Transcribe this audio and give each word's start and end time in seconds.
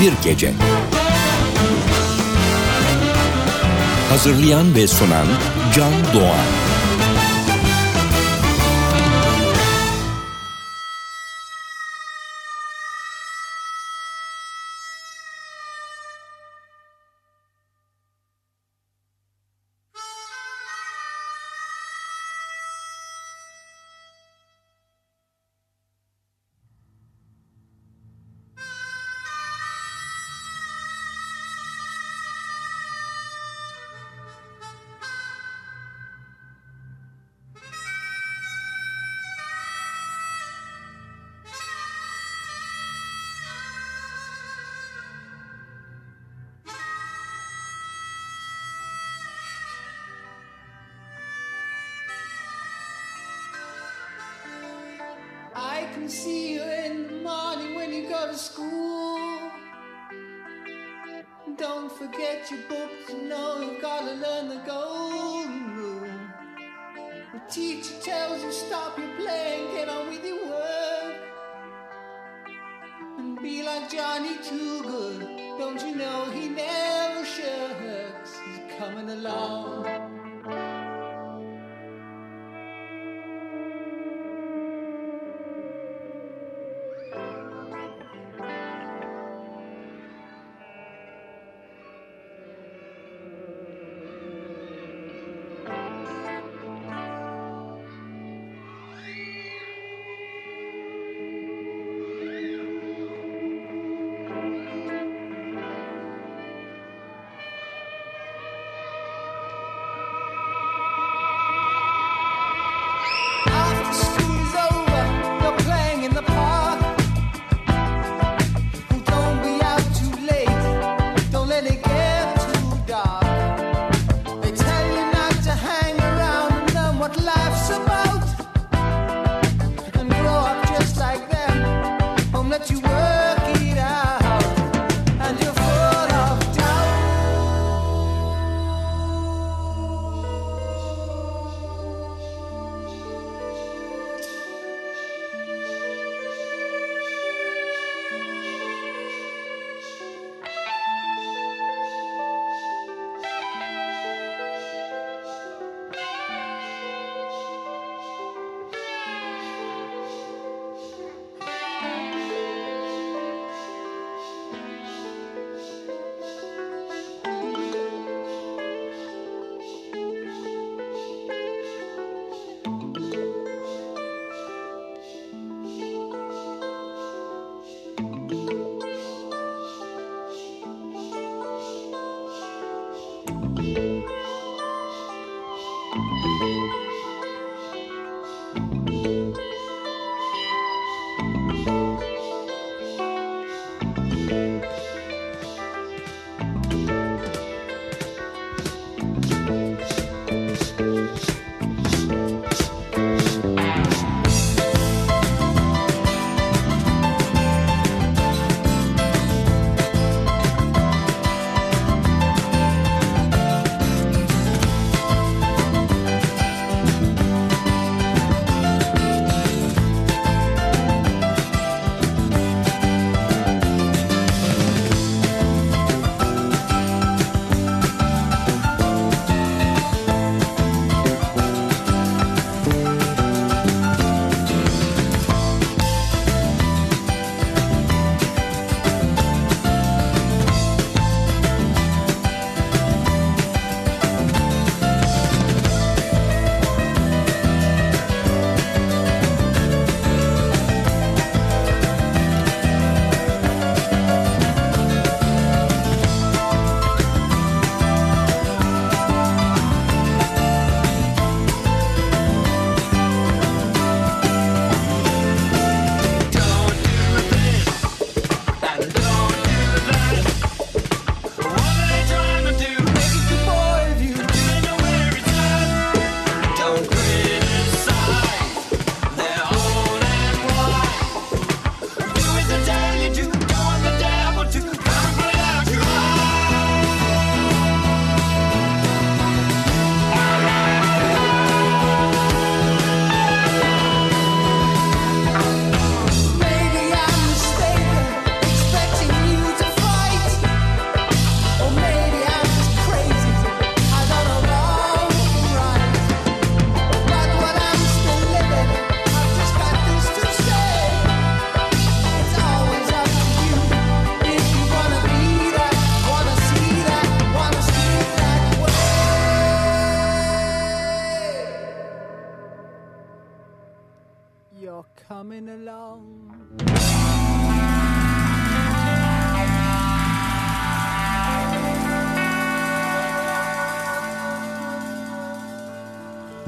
Binbir 0.00 0.12
Gece. 0.24 0.52
Hazırlayan 4.10 4.74
ve 4.74 4.86
sunan 4.86 5.26
Can 5.74 5.92
Doğan 6.14 6.69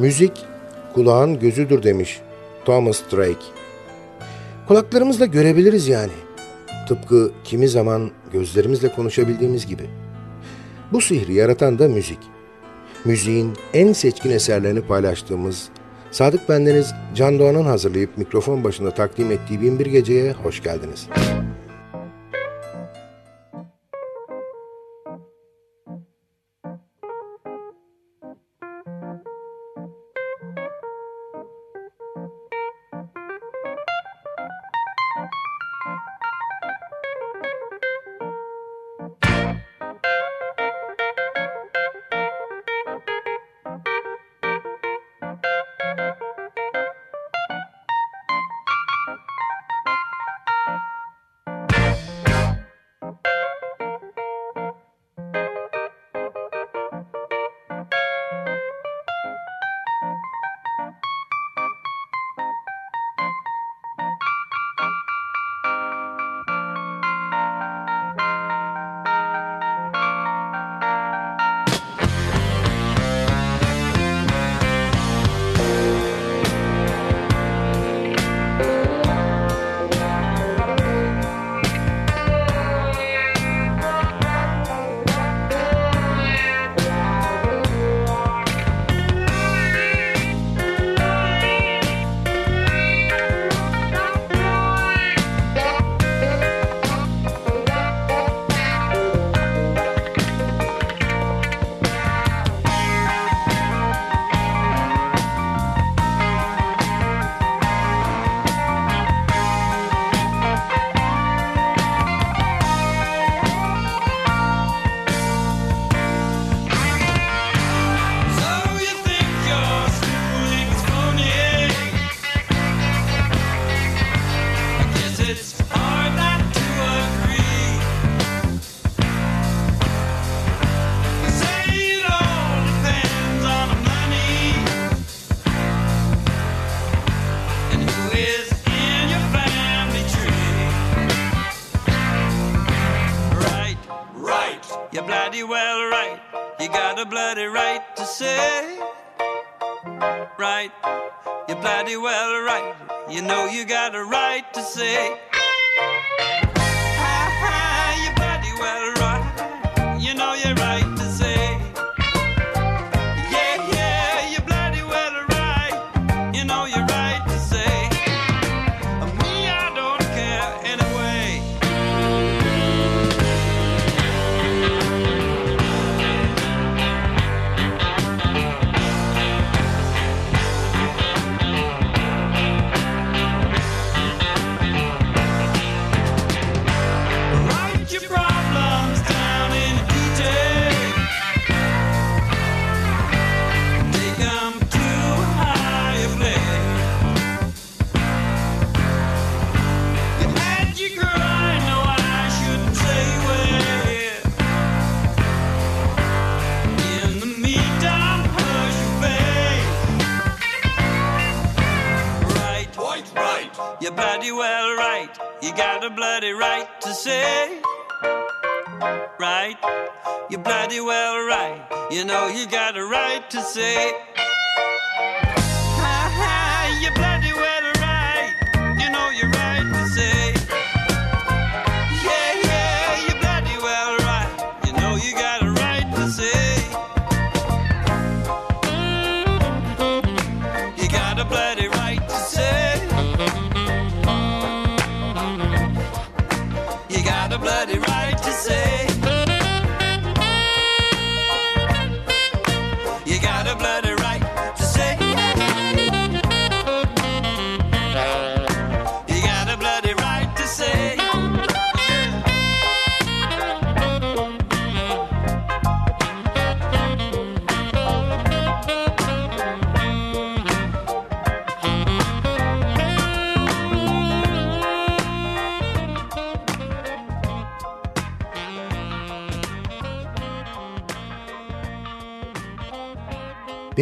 Müzik 0.03 0.33
kulağın 0.95 1.39
gözüdür 1.39 1.83
demiş 1.83 2.21
Thomas 2.65 3.03
Drake. 3.13 3.47
Kulaklarımızla 4.69 5.27
görebiliriz 5.27 5.89
yani. 5.89 6.13
Tıpkı 6.89 7.33
kimi 7.45 7.69
zaman 7.69 8.11
gözlerimizle 8.33 8.93
konuşabildiğimiz 8.93 9.67
gibi. 9.67 9.83
Bu 10.93 11.01
sihri 11.01 11.35
yaratan 11.35 11.79
da 11.79 11.89
müzik. 11.89 12.19
Müziğin 13.05 13.53
en 13.75 13.93
seçkin 13.93 14.31
eserlerini 14.31 14.81
paylaştığımız 14.81 15.69
Sadık 16.11 16.49
Bendeniz 16.49 16.95
Can 17.15 17.39
Doğan'ın 17.39 17.65
hazırlayıp 17.65 18.19
mikrofon 18.19 18.65
başında 18.65 18.91
takdim 18.91 19.33
ettiği 19.33 19.61
Binbir 19.61 19.87
Gece'ye 19.87 20.33
hoş 20.33 20.63
geldiniz. 20.63 21.09
Müzik 21.17 21.42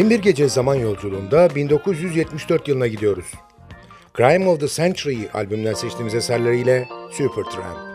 Bin 0.00 0.10
bir 0.10 0.18
gece 0.18 0.48
zaman 0.48 0.74
yolculuğunda 0.74 1.54
1974 1.54 2.68
yılına 2.68 2.86
gidiyoruz. 2.86 3.32
Crime 4.16 4.48
of 4.48 4.60
the 4.60 4.68
Century 4.68 5.18
albümden 5.34 5.74
seçtiğimiz 5.74 6.14
eserleriyle 6.14 6.88
Supertramp. 7.12 7.89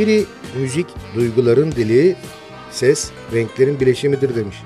Biri 0.00 0.24
müzik 0.60 0.86
duyguların 1.14 1.72
dili, 1.72 2.16
ses 2.70 3.10
renklerin 3.32 3.80
bileşimidir 3.80 4.36
demiş. 4.36 4.56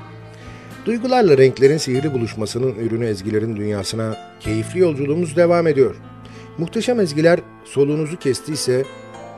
Duygularla 0.87 1.39
renklerin 1.39 1.77
sihirli 1.77 2.13
buluşmasının 2.13 2.75
ürünü 2.75 3.07
ezgilerin 3.07 3.57
dünyasına 3.57 4.17
keyifli 4.41 4.81
yolculuğumuz 4.81 5.37
devam 5.37 5.67
ediyor. 5.67 5.97
Muhteşem 6.59 7.01
ezgiler 7.01 7.41
soluğunuzu 7.65 8.19
kestiyse 8.19 8.85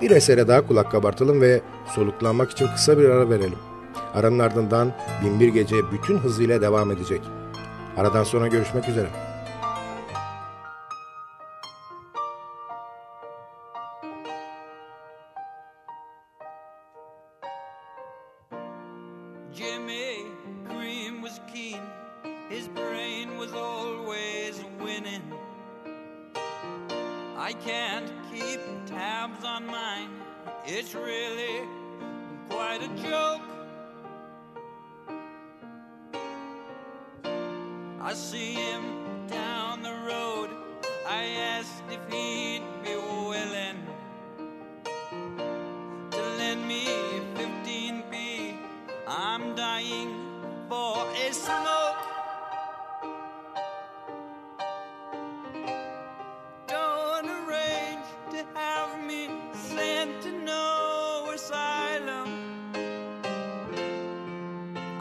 bir 0.01 0.11
esere 0.11 0.49
daha 0.49 0.67
kulak 0.67 0.93
kabartalım 0.93 1.41
ve 1.41 1.61
soluklanmak 1.95 2.51
için 2.51 2.67
kısa 2.67 2.99
bir 2.99 3.05
ara 3.05 3.31
verelim. 3.31 3.59
Aranın 4.15 4.39
ardından 4.39 4.93
Binbir 5.25 5.49
Gece 5.49 5.77
bütün 5.93 6.19
hızıyla 6.19 6.61
devam 6.61 6.91
edecek. 6.91 7.21
Aradan 7.97 8.25
sonra 8.25 8.47
görüşmek 8.47 8.89
üzere. 8.89 9.26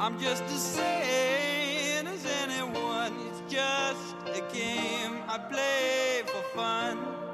I'm 0.05 0.19
just 0.19 0.43
as 0.43 0.61
sane 0.61 2.05
as 2.05 2.23
anyone. 2.43 3.11
It's 3.27 3.41
just 3.51 4.15
a 4.27 4.41
game 4.53 5.17
I 5.27 5.39
play 5.49 6.21
for 6.27 6.43
fun. 6.55 7.24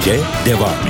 Ege 0.00 0.20
devam 0.46 0.80
ediyor. 0.82 0.89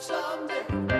someday. 0.00 0.97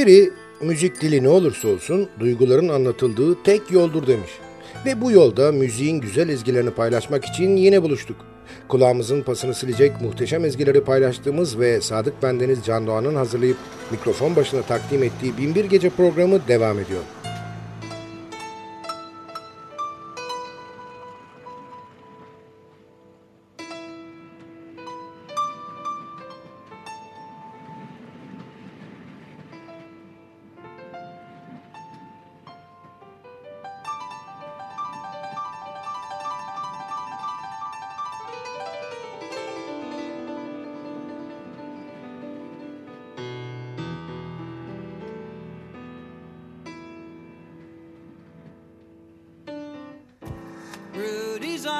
Biri 0.00 0.30
müzik 0.60 1.00
dili 1.00 1.22
ne 1.22 1.28
olursa 1.28 1.68
olsun 1.68 2.08
duyguların 2.20 2.68
anlatıldığı 2.68 3.42
tek 3.42 3.70
yoldur 3.70 4.06
demiş. 4.06 4.30
Ve 4.86 5.00
bu 5.00 5.10
yolda 5.10 5.52
müziğin 5.52 6.00
güzel 6.00 6.28
ezgilerini 6.28 6.70
paylaşmak 6.70 7.24
için 7.24 7.56
yine 7.56 7.82
buluştuk. 7.82 8.16
Kulağımızın 8.68 9.22
pasını 9.22 9.54
silecek 9.54 10.00
muhteşem 10.00 10.44
ezgileri 10.44 10.84
paylaştığımız 10.84 11.58
ve 11.58 11.80
Sadık 11.80 12.22
Bendeniz 12.22 12.58
Can 12.64 12.86
Doğan'ın 12.86 13.14
hazırlayıp 13.14 13.56
mikrofon 13.90 14.36
başına 14.36 14.62
takdim 14.62 15.02
ettiği 15.02 15.38
Binbir 15.38 15.64
Gece 15.64 15.90
programı 15.90 16.48
devam 16.48 16.78
ediyor. 16.78 17.02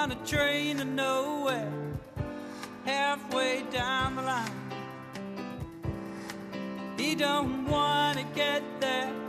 on 0.00 0.12
a 0.12 0.26
train 0.26 0.78
to 0.78 0.84
nowhere, 0.86 1.70
halfway 2.86 3.62
down 3.70 4.16
the 4.16 4.22
line. 4.22 4.50
He 6.96 7.14
don't 7.14 7.66
want 7.66 8.16
to 8.16 8.24
get 8.34 8.62
there. 8.80 9.19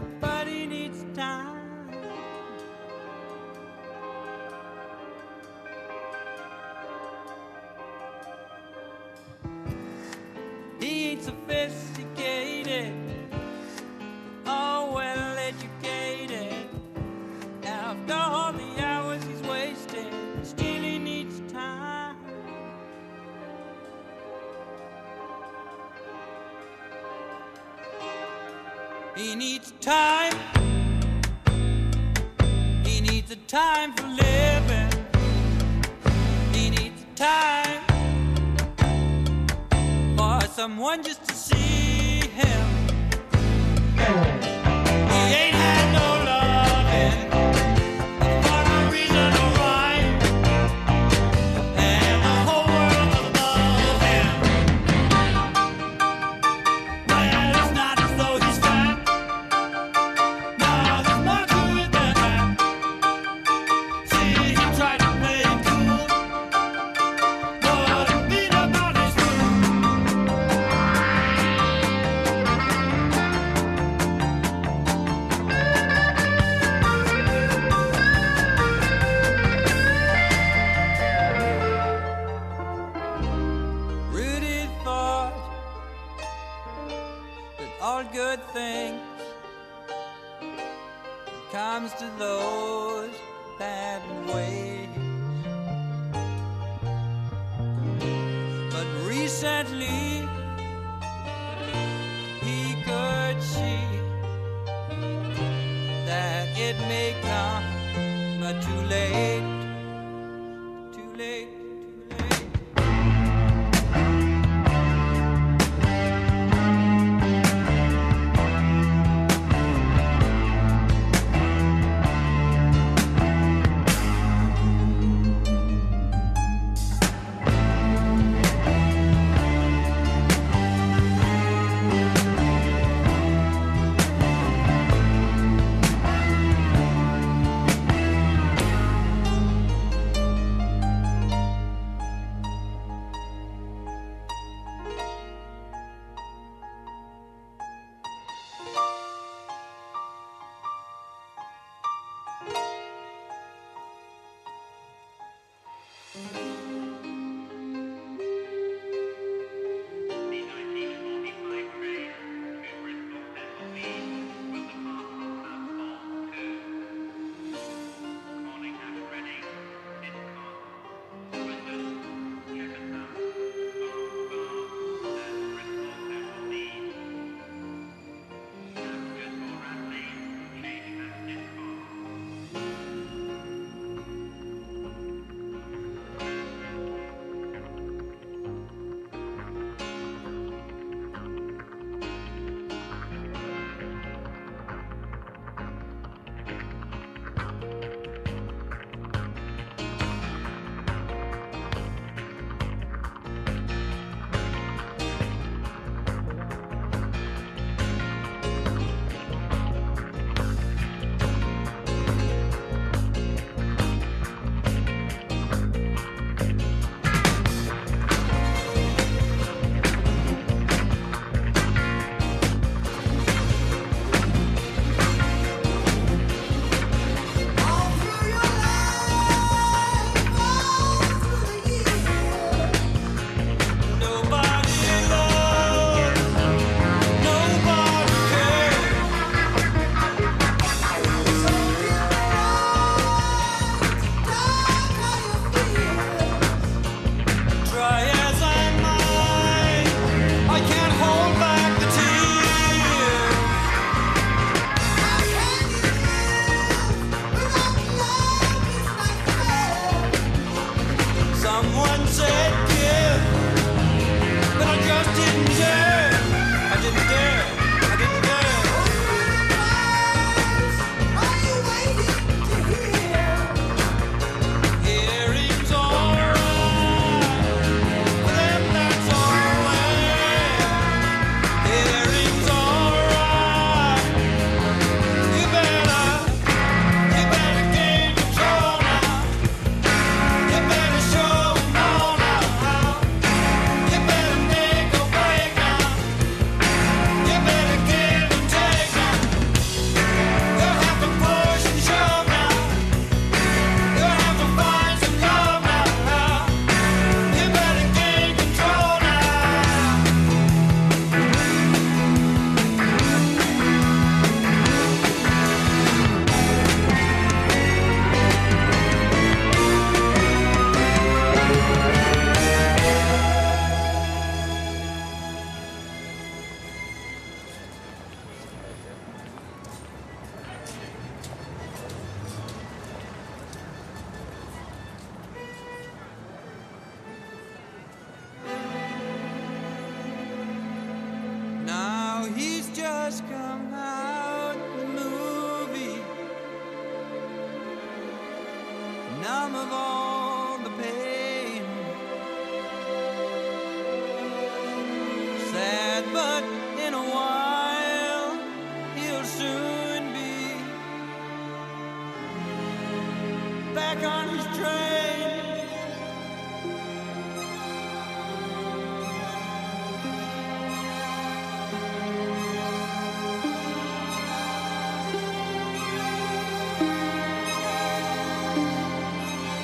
one 40.91 41.01
just 41.01 41.30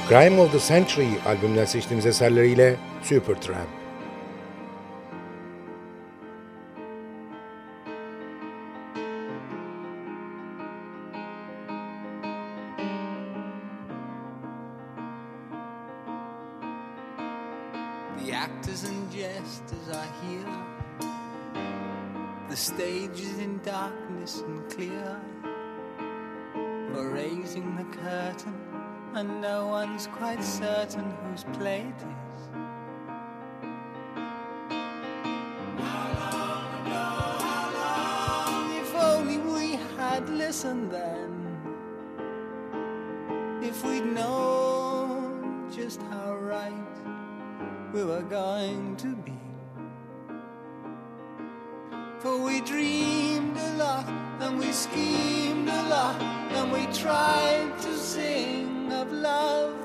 Crime 0.08 0.40
of 0.40 0.52
the 0.54 0.60
Century 0.60 1.08
albümünden 1.26 1.66
seçtiğimiz 1.66 2.06
eserleriyle 2.06 2.76
Supertramp. 3.04 3.68
The 18.26 18.36
actors 18.36 18.84
and 18.84 19.12
jesters 19.12 19.90
are 19.94 20.08
here. 20.22 20.54
The 22.50 22.56
stage 22.56 23.20
is 23.20 23.40
in 23.40 23.60
darkness 23.66 24.42
and 24.42 24.72
clear. 24.72 25.18
For 26.94 27.14
raising 27.14 27.78
the 27.78 27.84
curtain, 27.84 28.54
and 29.16 29.42
no 29.42 29.68
one's 29.68 30.08
quite 30.08 30.44
certain 30.44 31.12
whose 31.24 31.44
play 31.54 31.82
it 31.82 32.04
is. 32.04 32.42
If 38.82 38.96
only 38.96 39.38
we 39.38 39.80
had 39.98 40.30
listened 40.30 40.92
then. 40.92 41.34
If 43.62 43.84
we'd 43.84 44.06
known 44.06 45.70
just 45.72 46.02
how 46.04 46.36
right 46.36 46.74
we 47.94 48.04
were 48.04 48.22
going 48.22 48.96
to 48.98 49.16
be. 49.16 49.34
For 52.20 52.42
we 52.42 52.62
dreamed 52.62 53.58
a 53.58 53.74
lot 53.78 54.08
and 54.40 54.60
we 54.60 54.72
schemed 54.72 55.70
a 55.70 55.84
lot 55.90 56.22
and 56.22 56.72
we 56.72 56.86
tried 56.94 57.78
to 57.80 57.98
sing 57.98 58.67
love 59.22 59.77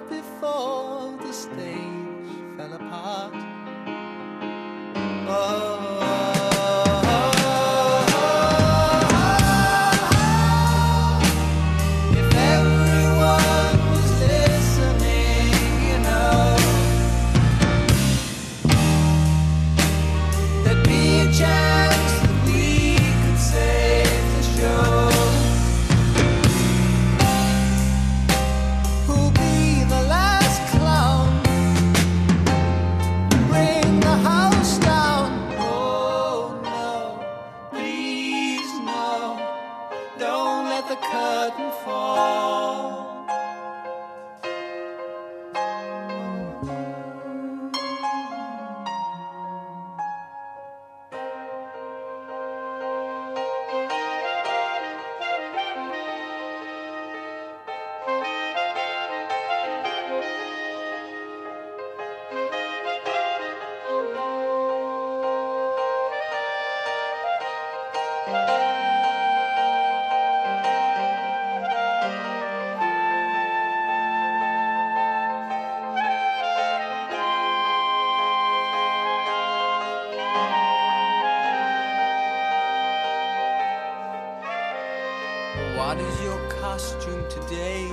costume 86.83 87.25
today? 87.31 87.89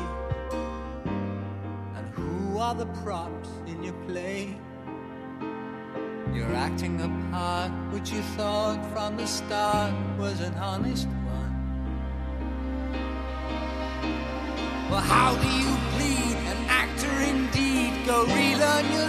And 1.96 2.10
who 2.16 2.58
are 2.58 2.74
the 2.74 2.88
props 3.04 3.50
in 3.68 3.84
your 3.84 3.94
play? 4.08 4.58
You're 6.34 6.56
acting 6.56 7.00
a 7.02 7.32
part 7.32 7.72
which 7.94 8.10
you 8.10 8.22
thought 8.38 8.84
from 8.92 9.16
the 9.18 9.28
start 9.28 9.94
was 10.18 10.42
an 10.42 10.56
honest 10.56 11.08
one. 11.08 11.54
Well, 14.90 15.02
how 15.02 15.36
do 15.36 15.50
you 15.64 15.74
plead? 15.94 16.36
An 16.54 16.62
actor 16.68 17.16
indeed. 17.34 17.94
Go 18.08 18.26
relearn 18.26 18.86
your 18.92 19.09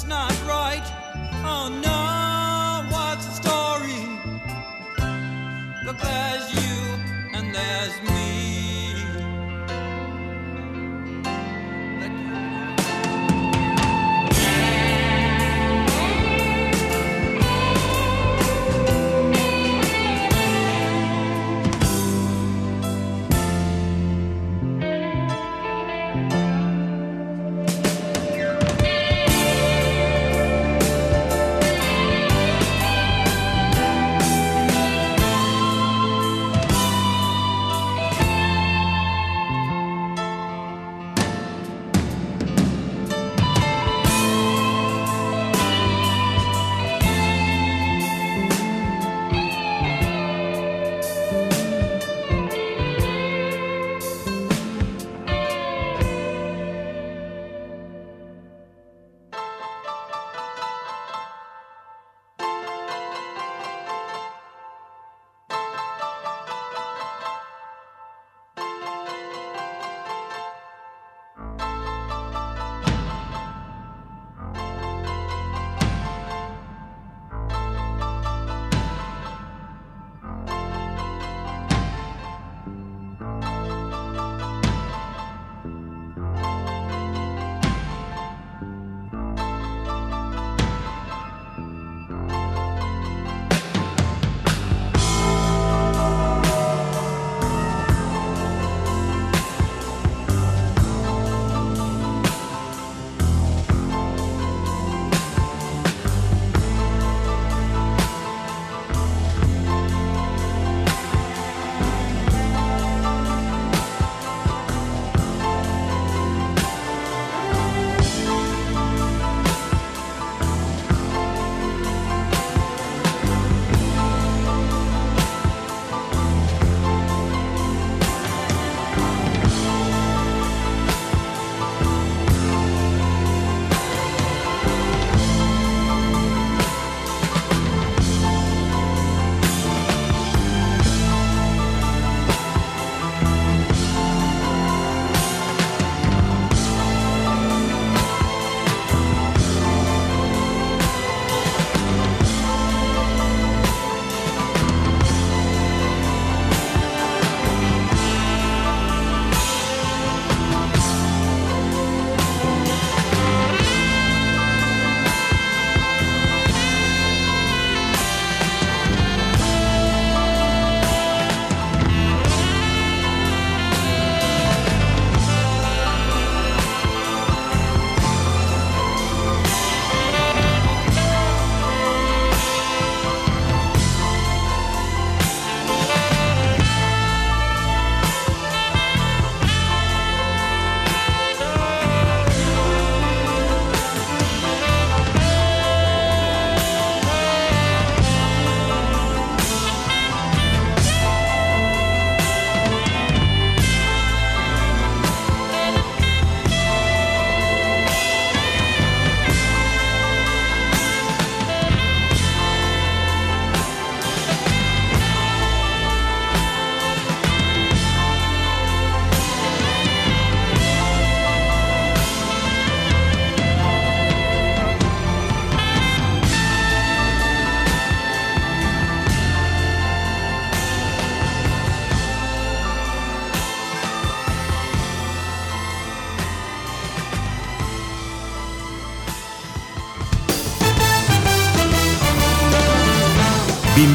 That's 0.00 0.08
not 0.08 0.32
right. 0.48 0.82
Oh 1.44 1.68
no, 1.68 2.86
what's 2.90 3.26
the 3.26 3.32
story? 3.32 4.00
Look, 5.84 5.98
there's 5.98 6.54
you 6.54 6.59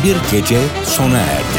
Binbir 0.06 0.22
Gece 0.32 0.60
sona 0.84 1.18
erdi. 1.18 1.55